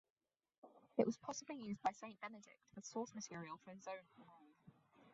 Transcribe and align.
It 0.97 1.05
was 1.05 1.17
possibly 1.19 1.57
used 1.57 1.83
by 1.83 1.91
Saint 1.91 2.19
Benedict 2.19 2.59
as 2.75 2.87
source 2.87 3.13
material 3.13 3.57
for 3.63 3.69
his 3.69 3.85
own 3.85 4.07
"Rule". 4.17 4.55